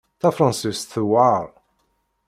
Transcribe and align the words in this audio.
Tafṛansist 0.19 0.89
tewɛeṛ. 0.93 1.45